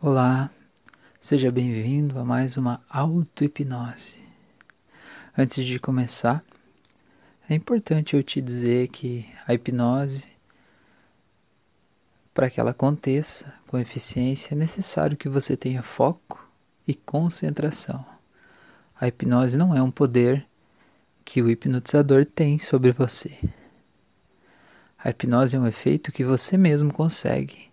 [0.00, 0.48] Olá,
[1.20, 4.22] seja bem-vindo a mais uma auto-hipnose.
[5.36, 6.44] Antes de começar,
[7.50, 10.24] é importante eu te dizer que a hipnose,
[12.32, 16.48] para que ela aconteça com eficiência, é necessário que você tenha foco
[16.86, 18.06] e concentração.
[19.00, 20.46] A hipnose não é um poder
[21.24, 23.36] que o hipnotizador tem sobre você.
[24.96, 27.68] A hipnose é um efeito que você mesmo consegue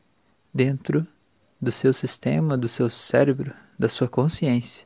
[0.51, 1.07] dentro
[1.61, 4.85] do seu sistema, do seu cérebro, da sua consciência,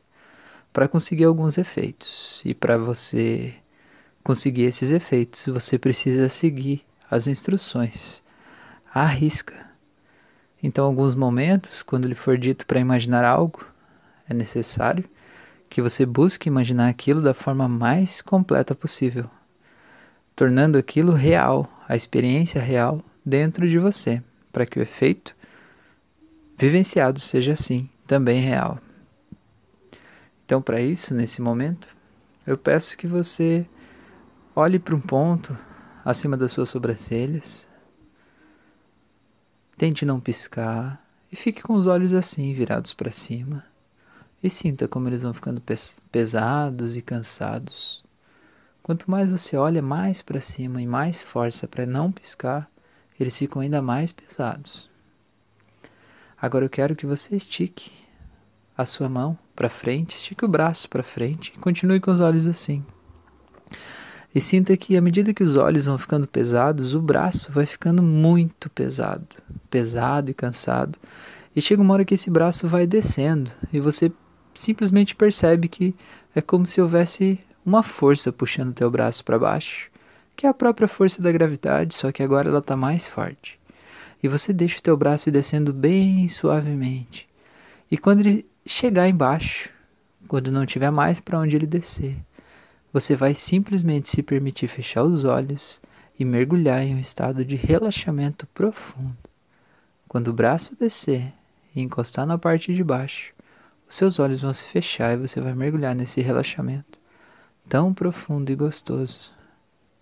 [0.72, 2.40] para conseguir alguns efeitos.
[2.44, 3.54] E para você
[4.22, 8.22] conseguir esses efeitos, você precisa seguir as instruções
[8.92, 9.68] à risca.
[10.62, 13.64] Então, alguns momentos, quando lhe for dito para imaginar algo,
[14.28, 15.04] é necessário
[15.68, 19.30] que você busque imaginar aquilo da forma mais completa possível,
[20.34, 25.34] tornando aquilo real, a experiência real dentro de você, para que o efeito
[26.60, 28.78] vivenciado seja assim, também real.
[30.44, 31.88] Então, para isso, nesse momento,
[32.46, 33.66] eu peço que você
[34.54, 35.56] olhe para um ponto
[36.04, 37.66] acima das suas sobrancelhas,
[39.78, 43.64] tente não piscar e fique com os olhos assim, virados para cima,
[44.42, 45.62] e sinta como eles vão ficando
[46.12, 48.04] pesados e cansados.
[48.82, 52.70] Quanto mais você olha mais para cima e mais força para não piscar,
[53.18, 54.89] eles ficam ainda mais pesados.
[56.40, 57.92] Agora eu quero que você estique
[58.76, 62.46] a sua mão para frente, estique o braço para frente e continue com os olhos
[62.46, 62.82] assim.
[64.34, 68.02] E sinta que à medida que os olhos vão ficando pesados, o braço vai ficando
[68.02, 69.26] muito pesado,
[69.68, 70.98] pesado e cansado.
[71.54, 74.10] E chega uma hora que esse braço vai descendo e você
[74.54, 75.94] simplesmente percebe que
[76.34, 79.90] é como se houvesse uma força puxando teu braço para baixo,
[80.34, 83.59] que é a própria força da gravidade, só que agora ela está mais forte
[84.22, 87.28] e você deixa o teu braço descendo bem suavemente.
[87.90, 89.70] E quando ele chegar embaixo,
[90.28, 92.16] quando não tiver mais para onde ele descer,
[92.92, 95.80] você vai simplesmente se permitir fechar os olhos
[96.18, 99.16] e mergulhar em um estado de relaxamento profundo.
[100.06, 101.32] Quando o braço descer
[101.74, 103.32] e encostar na parte de baixo,
[103.88, 107.00] os seus olhos vão se fechar e você vai mergulhar nesse relaxamento
[107.68, 109.32] tão profundo e gostoso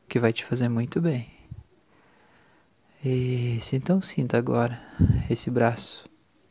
[0.09, 1.38] que vai te fazer muito bem.
[3.05, 4.83] Isso, então sinta agora
[5.31, 6.05] esse braço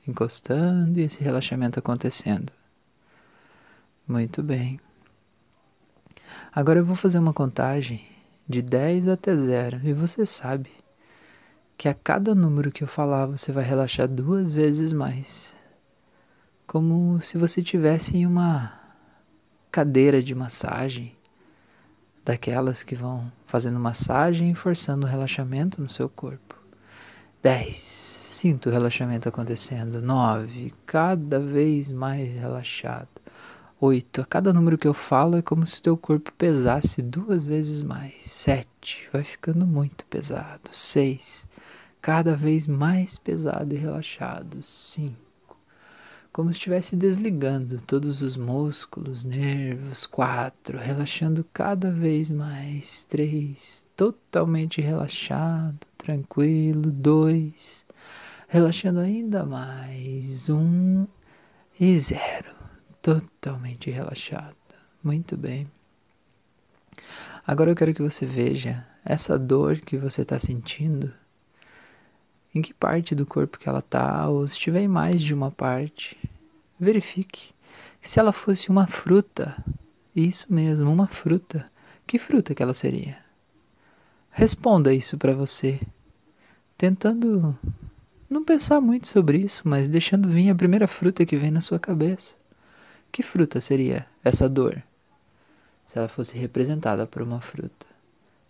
[0.07, 2.53] encostando e esse relaxamento acontecendo.
[4.07, 4.79] Muito bem.
[6.53, 8.07] Agora eu vou fazer uma contagem
[8.47, 10.69] de 10 até 0 e você sabe
[11.77, 15.53] que a cada número que eu falar você vai relaxar duas vezes mais.
[16.65, 18.71] Como se você tivesse em uma
[19.69, 21.16] cadeira de massagem
[22.27, 26.57] daquelas que vão fazendo massagem e forçando o relaxamento no seu corpo.
[27.41, 27.77] 10.
[27.77, 30.01] Sinto o relaxamento acontecendo.
[30.01, 30.73] 9.
[30.85, 33.07] Cada vez mais relaxado.
[33.79, 34.19] 8.
[34.19, 37.81] A cada número que eu falo é como se o teu corpo pesasse duas vezes
[37.81, 38.15] mais.
[38.23, 39.07] 7.
[39.13, 40.69] Vai ficando muito pesado.
[40.73, 41.47] 6.
[42.01, 44.61] Cada vez mais pesado e relaxado.
[44.61, 45.26] 5
[46.37, 50.05] como se estivesse desligando todos os músculos, nervos.
[50.05, 53.03] Quatro, relaxando cada vez mais.
[53.05, 56.91] Três, totalmente relaxado, tranquilo.
[56.91, 57.83] Dois,
[58.47, 60.47] relaxando ainda mais.
[60.47, 61.07] Um
[61.79, 62.53] e zero,
[63.01, 64.55] totalmente relaxado.
[65.03, 65.67] Muito bem.
[67.47, 71.11] Agora eu quero que você veja essa dor que você está sentindo
[72.57, 76.17] em que parte do corpo que ela está, ou se tiver mais de uma parte,
[76.79, 77.51] verifique.
[78.01, 79.55] Se ela fosse uma fruta,
[80.15, 81.69] isso mesmo, uma fruta,
[82.05, 83.17] que fruta que ela seria?
[84.31, 85.79] Responda isso para você,
[86.77, 87.57] tentando
[88.29, 91.79] não pensar muito sobre isso, mas deixando vir a primeira fruta que vem na sua
[91.79, 92.35] cabeça.
[93.11, 94.83] Que fruta seria essa dor?
[95.85, 97.85] Se ela fosse representada por uma fruta.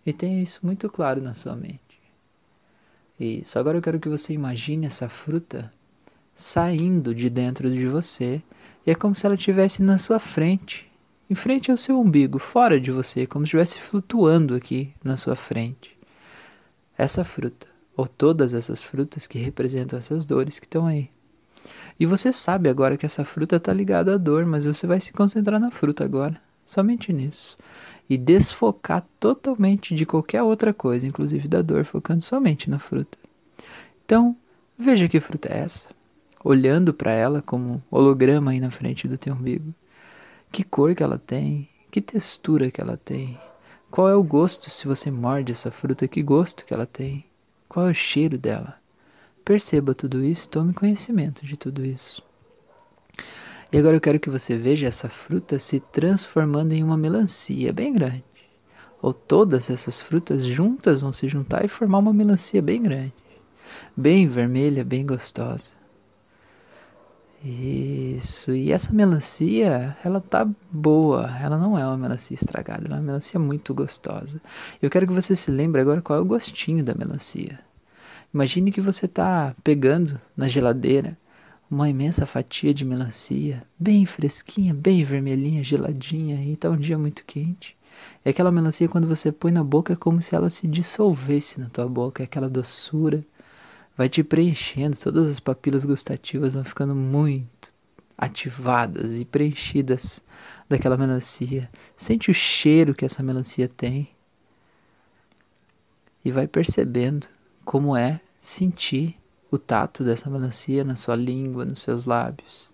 [0.04, 1.87] E tenha isso muito claro na sua mente.
[3.18, 3.58] Isso.
[3.58, 5.72] Agora eu quero que você imagine essa fruta
[6.34, 8.40] saindo de dentro de você
[8.86, 10.88] e é como se ela estivesse na sua frente,
[11.28, 15.34] em frente ao seu umbigo, fora de você, como se estivesse flutuando aqui na sua
[15.34, 15.98] frente.
[16.96, 17.66] Essa fruta,
[17.96, 21.10] ou todas essas frutas que representam essas dores que estão aí.
[21.98, 25.12] E você sabe agora que essa fruta está ligada à dor, mas você vai se
[25.12, 27.58] concentrar na fruta agora, somente nisso
[28.08, 33.18] e desfocar totalmente de qualquer outra coisa, inclusive da dor, focando somente na fruta.
[34.04, 34.36] Então,
[34.78, 35.90] veja que fruta é essa,
[36.42, 39.74] olhando para ela como holograma aí na frente do teu umbigo.
[40.50, 43.38] Que cor que ela tem, que textura que ela tem,
[43.90, 47.24] qual é o gosto se você morde essa fruta, que gosto que ela tem,
[47.68, 48.76] qual é o cheiro dela.
[49.44, 52.22] Perceba tudo isso, tome conhecimento de tudo isso.
[53.70, 57.92] E agora eu quero que você veja essa fruta se transformando em uma melancia bem
[57.92, 58.24] grande.
[59.02, 63.14] Ou todas essas frutas juntas vão se juntar e formar uma melancia bem grande,
[63.96, 65.78] bem vermelha, bem gostosa.
[67.44, 72.98] Isso, e essa melancia, ela tá boa, ela não é uma melancia estragada, ela é
[72.98, 74.40] uma melancia muito gostosa.
[74.82, 77.60] Eu quero que você se lembre agora qual é o gostinho da melancia.
[78.34, 81.16] Imagine que você está pegando na geladeira
[81.70, 87.24] uma imensa fatia de melancia, bem fresquinha, bem vermelhinha, geladinha, e está um dia muito
[87.24, 87.76] quente.
[88.24, 91.68] E aquela melancia, quando você põe na boca, é como se ela se dissolvesse na
[91.68, 93.24] tua boca, é aquela doçura
[93.98, 97.74] vai te preenchendo, todas as papilas gustativas vão ficando muito
[98.16, 100.22] ativadas e preenchidas
[100.68, 101.68] daquela melancia.
[101.96, 104.08] Sente o cheiro que essa melancia tem
[106.24, 107.26] e vai percebendo
[107.64, 109.16] como é sentir
[109.50, 112.68] o tato dessa melancia na sua língua, nos seus lábios.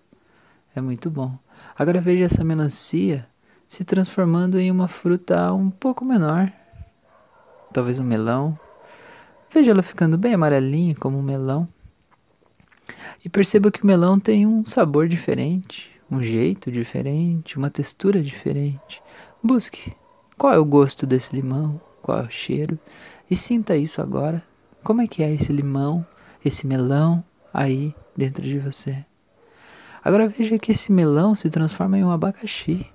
[0.75, 1.37] É muito bom.
[1.77, 3.27] Agora veja essa melancia
[3.67, 6.51] se transformando em uma fruta um pouco menor,
[7.73, 8.57] talvez um melão.
[9.51, 11.67] Veja ela ficando bem amarelinha como um melão.
[13.23, 19.01] E perceba que o melão tem um sabor diferente, um jeito diferente, uma textura diferente.
[19.41, 19.93] Busque
[20.37, 22.77] qual é o gosto desse limão, qual é o cheiro
[23.29, 24.43] e sinta isso agora.
[24.83, 26.05] Como é que é esse limão,
[26.47, 29.05] esse melão aí dentro de você?
[30.03, 32.85] Agora veja que esse melão se transforma em um abacaxi.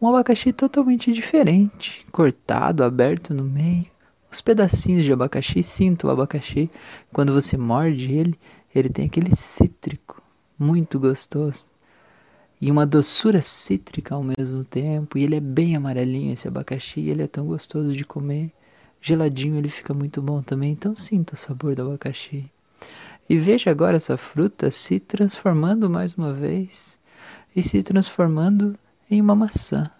[0.00, 3.86] Um abacaxi totalmente diferente, cortado, aberto no meio.
[4.30, 6.70] Os pedacinhos de abacaxi, sinta o abacaxi.
[7.12, 8.38] Quando você morde ele,
[8.74, 10.22] ele tem aquele cítrico
[10.58, 11.64] muito gostoso.
[12.60, 15.16] E uma doçura cítrica ao mesmo tempo.
[15.16, 18.52] E ele é bem amarelinho esse abacaxi, ele é tão gostoso de comer.
[19.00, 22.50] Geladinho ele fica muito bom também, então sinta o sabor do abacaxi.
[23.28, 26.98] E veja agora essa fruta se transformando mais uma vez
[27.56, 28.76] e se transformando
[29.10, 29.90] em uma maçã.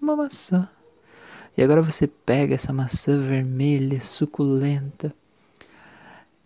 [0.00, 0.68] Uma maçã.
[1.56, 5.14] E agora você pega essa maçã vermelha, suculenta.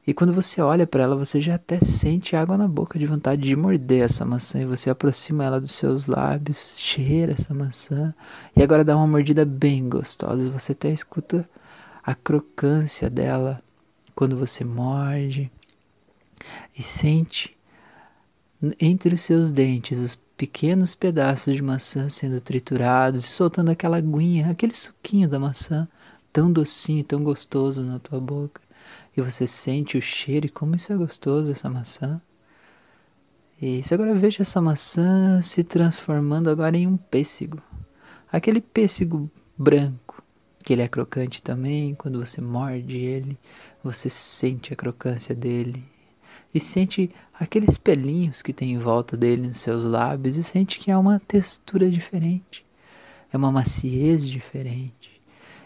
[0.06, 3.42] E quando você olha para ela, você já até sente água na boca de vontade
[3.42, 4.60] de morder essa maçã.
[4.60, 8.12] E você aproxima ela dos seus lábios, cheira essa maçã.
[8.54, 10.50] E agora dá uma mordida bem gostosa.
[10.50, 11.48] Você até escuta
[12.02, 13.62] a crocância dela
[14.14, 15.50] quando você morde
[16.76, 17.56] e sente
[18.78, 24.50] entre os seus dentes os pequenos pedaços de maçã sendo triturados e soltando aquela aguinha,
[24.50, 25.88] aquele suquinho da maçã
[26.32, 28.60] tão docinho, tão gostoso na tua boca.
[29.16, 32.20] E você sente o cheiro e como isso é gostoso essa maçã.
[33.60, 37.62] Isso, agora veja essa maçã se transformando agora em um pêssego.
[38.32, 40.22] Aquele pêssego branco
[40.64, 43.38] que ele é crocante também, quando você morde ele,
[43.82, 45.91] você sente a crocância dele
[46.54, 50.90] e sente aqueles pelinhos que tem em volta dele nos seus lábios e sente que
[50.90, 52.64] é uma textura diferente,
[53.32, 55.20] é uma maciez diferente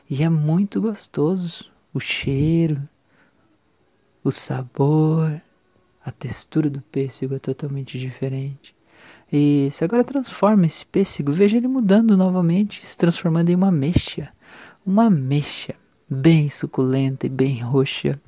[0.08, 2.80] e é muito gostoso o cheiro,
[4.22, 5.40] o sabor,
[6.04, 8.74] a textura do pêssego é totalmente diferente.
[9.32, 14.30] E se agora transforma esse pêssego, veja ele mudando novamente, se transformando em uma mexa
[14.86, 15.74] uma ameixa
[16.08, 18.20] bem suculenta e bem roxa.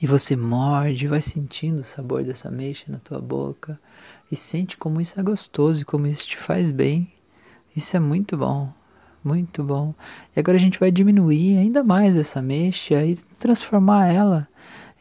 [0.00, 3.78] E você morde, vai sentindo o sabor dessa ameixa na tua boca
[4.30, 7.12] e sente como isso é gostoso e como isso te faz bem.
[7.74, 8.72] Isso é muito bom,
[9.22, 9.94] muito bom.
[10.34, 14.48] E agora a gente vai diminuir ainda mais essa ameixa e transformar ela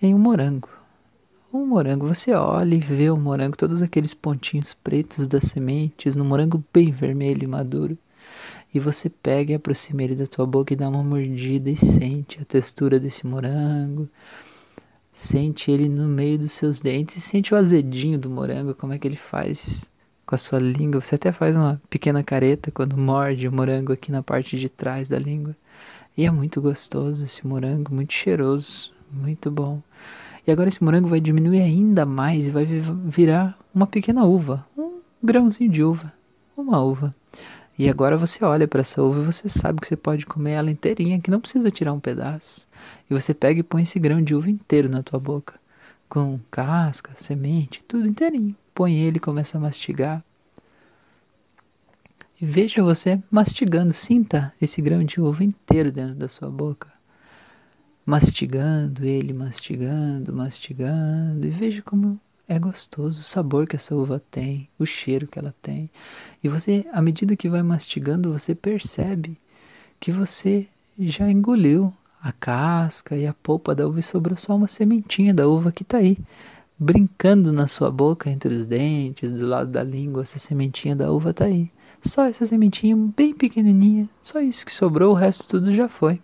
[0.02, 0.70] em um morango.
[1.54, 6.26] Um morango, você olha e vê o morango, todos aqueles pontinhos pretos das sementes, no
[6.26, 7.98] morango bem vermelho e maduro
[8.76, 12.42] e você pega e aproxima ele da tua boca e dá uma mordida e sente
[12.42, 14.10] a textura desse morango.
[15.16, 19.08] Sente ele no meio dos seus dentes sente o azedinho do morango, como é que
[19.08, 19.86] ele faz
[20.26, 21.00] com a sua língua.
[21.00, 25.08] Você até faz uma pequena careta quando morde o morango aqui na parte de trás
[25.08, 25.56] da língua.
[26.18, 29.82] E é muito gostoso esse morango, muito cheiroso, muito bom.
[30.46, 35.00] E agora esse morango vai diminuir ainda mais e vai virar uma pequena uva, um
[35.24, 36.12] grãozinho de uva,
[36.58, 37.16] uma uva.
[37.78, 40.72] E agora você olha para essa uva e você sabe que você pode comer ela
[40.72, 42.66] inteirinha, que não precisa tirar um pedaço.
[43.10, 45.60] E você pega e põe esse grão de uva inteiro na tua boca,
[46.08, 48.56] com casca, semente, tudo inteirinho.
[48.74, 50.24] Põe ele e começa a mastigar.
[52.42, 56.88] E veja você mastigando, sinta esse grão de uva inteiro dentro da sua boca.
[58.06, 64.70] Mastigando ele, mastigando, mastigando, e veja como é gostoso o sabor que essa uva tem,
[64.78, 65.90] o cheiro que ela tem.
[66.44, 69.38] E você, à medida que vai mastigando, você percebe
[70.00, 74.68] que você já engoliu a casca e a polpa da uva e sobrou só uma
[74.68, 76.18] sementinha da uva que está aí,
[76.78, 81.34] brincando na sua boca, entre os dentes, do lado da língua, essa sementinha da uva
[81.34, 81.72] tá aí.
[82.04, 86.22] Só essa sementinha bem pequenininha, só isso que sobrou, o resto tudo já foi.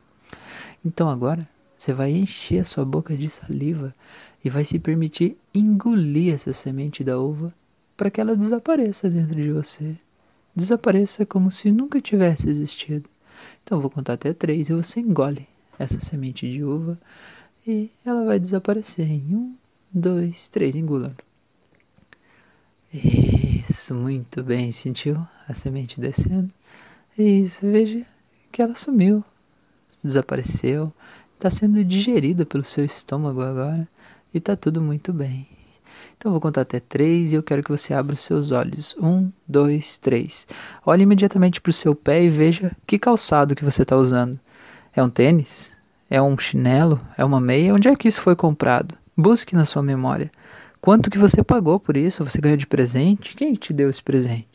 [0.85, 3.93] Então agora você vai encher a sua boca de saliva
[4.43, 7.53] e vai se permitir engolir essa semente da uva
[7.95, 9.95] para que ela desapareça dentro de você.
[10.55, 13.09] Desapareça como se nunca tivesse existido.
[13.63, 16.99] Então eu vou contar até três e você engole essa semente de uva
[17.65, 19.55] e ela vai desaparecer em um,
[19.93, 21.15] dois, três, engula.
[22.93, 26.51] Isso, muito bem, sentiu a semente descendo?
[27.17, 28.05] Isso, veja
[28.51, 29.23] que ela sumiu,
[30.03, 30.91] desapareceu,
[31.35, 33.87] está sendo digerida pelo seu estômago agora
[34.33, 35.47] e está tudo muito bem.
[36.17, 38.95] Então vou contar até três e eu quero que você abra os seus olhos.
[39.01, 40.45] Um, dois, três.
[40.85, 44.39] Olhe imediatamente para o seu pé e veja que calçado que você está usando.
[44.95, 45.71] É um tênis?
[46.09, 46.99] É um chinelo?
[47.17, 47.73] É uma meia?
[47.73, 48.95] Onde é que isso foi comprado?
[49.17, 50.31] Busque na sua memória.
[50.79, 52.23] Quanto que você pagou por isso?
[52.23, 53.35] Você ganhou de presente?
[53.35, 54.47] Quem te deu esse presente?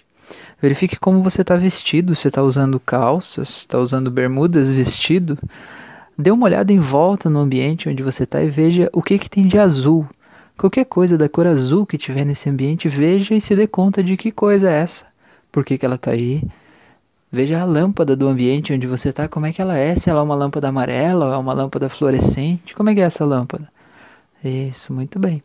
[0.61, 2.15] Verifique como você está vestido.
[2.15, 3.49] Você está usando calças?
[3.49, 5.39] Está usando bermudas vestido?
[6.19, 9.29] Dê uma olhada em volta no ambiente onde você está e veja o que, que
[9.29, 10.07] tem de azul.
[10.57, 14.17] Qualquer coisa da cor azul que tiver nesse ambiente, veja e se dê conta de
[14.17, 15.07] que coisa é essa.
[15.53, 16.43] Por que, que ela está aí?
[17.31, 20.21] Veja a lâmpada do ambiente onde você está, como é que ela é, se ela
[20.21, 23.69] é uma lâmpada amarela ou é uma lâmpada fluorescente, como é que é essa lâmpada?
[24.43, 25.43] Isso, muito bem.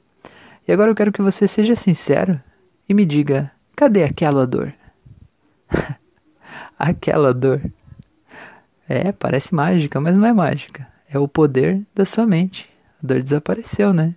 [0.66, 2.40] E agora eu quero que você seja sincero
[2.88, 4.74] e me diga, cadê aquela dor?
[6.80, 7.62] aquela dor.
[8.92, 10.86] É, parece mágica, mas não é mágica.
[11.10, 12.70] É o poder da sua mente.
[13.02, 14.14] A dor desapareceu, né?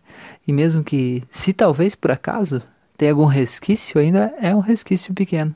[0.48, 2.60] E mesmo que, se talvez por acaso,
[2.98, 5.54] tenha algum resquício, ainda é um resquício pequeno.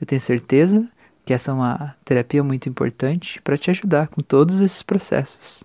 [0.00, 0.88] Eu tenho certeza
[1.26, 5.62] que essa é uma terapia muito importante para te ajudar com todos esses processos.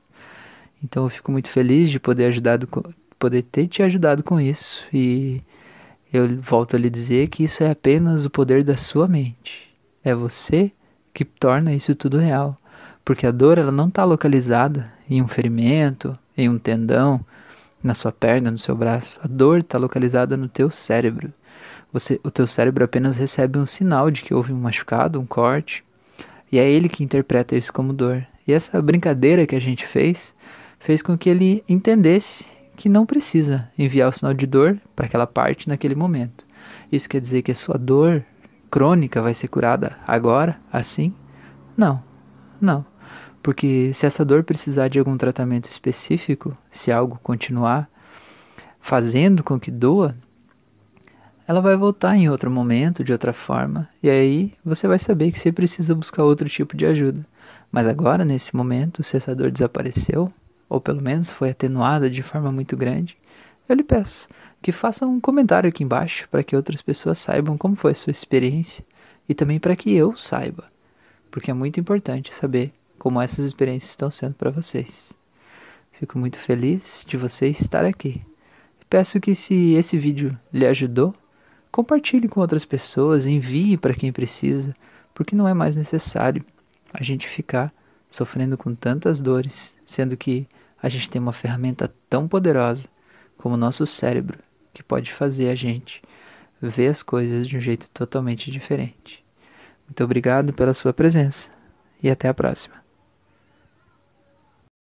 [0.84, 2.68] Então eu fico muito feliz de poder ajudado,
[3.18, 5.42] poder ter te ajudado com isso e
[6.12, 9.74] eu volto a lhe dizer que isso é apenas o poder da sua mente.
[10.04, 10.74] É você
[11.18, 12.56] que torna isso tudo real,
[13.04, 17.26] porque a dor ela não está localizada em um ferimento, em um tendão,
[17.82, 19.20] na sua perna, no seu braço.
[19.24, 21.34] A dor está localizada no teu cérebro.
[21.92, 25.84] Você, o teu cérebro apenas recebe um sinal de que houve um machucado, um corte,
[26.52, 28.24] e é ele que interpreta isso como dor.
[28.48, 30.36] E essa brincadeira que a gente fez
[30.80, 32.46] fez com que ele entendesse
[32.76, 36.46] que não precisa enviar o sinal de dor para aquela parte naquele momento.
[36.92, 38.24] Isso quer dizer que a sua dor
[38.70, 41.14] crônica vai ser curada agora, assim?
[41.76, 42.02] Não,
[42.60, 42.86] não.
[43.42, 47.90] Porque se essa dor precisar de algum tratamento específico, se algo continuar
[48.80, 50.16] fazendo com que doa,
[51.48, 55.40] ela vai voltar em outro momento, de outra forma, e aí você vai saber que
[55.40, 57.26] você precisa buscar outro tipo de ajuda.
[57.72, 60.32] Mas agora, nesse momento, se essa dor desapareceu,
[60.68, 63.18] ou pelo menos foi atenuada de forma muito grande,
[63.70, 64.28] eu lhe peço
[64.62, 68.12] que faça um comentário aqui embaixo para que outras pessoas saibam como foi a sua
[68.12, 68.86] experiência
[69.28, 70.66] e também para que eu saiba,
[71.30, 75.14] porque é muito importante saber como essas experiências estão sendo para vocês.
[75.94, 78.22] Fico muito feliz de você estar aqui.
[78.90, 81.14] Peço que se esse vídeo lhe ajudou,
[81.72, 84.74] compartilhe com outras pessoas, envie para quem precisa,
[85.14, 86.44] porque não é mais necessário
[86.94, 87.74] a gente ficar
[88.10, 90.48] sofrendo com tantas dores, sendo que
[90.82, 92.88] a gente tem uma ferramenta tão poderosa
[93.38, 94.40] como o nosso cérebro,
[94.78, 96.04] que pode fazer a gente
[96.62, 99.26] ver as coisas de um jeito totalmente diferente.
[99.88, 101.50] Muito obrigado pela sua presença
[102.02, 102.87] e até a próxima.